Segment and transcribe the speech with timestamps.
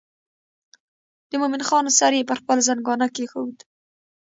[1.29, 3.57] د مومن خان سر یې پر خپل زنګانه کېښود.